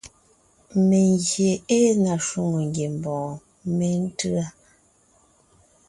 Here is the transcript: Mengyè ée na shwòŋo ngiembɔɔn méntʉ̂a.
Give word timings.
Mengyè 0.87 1.49
ée 1.77 1.89
na 2.03 2.13
shwòŋo 2.25 2.59
ngiembɔɔn 2.67 3.33
méntʉ̂a. 3.77 4.43